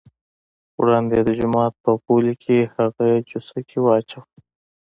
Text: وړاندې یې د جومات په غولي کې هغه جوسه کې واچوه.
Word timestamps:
وړاندې 0.79 1.13
یې 1.17 1.23
د 1.27 1.29
جومات 1.39 1.73
په 1.83 1.91
غولي 2.01 2.35
کې 2.43 2.57
هغه 2.75 3.07
جوسه 3.29 3.59
کې 3.67 3.77
واچوه. 3.81 4.23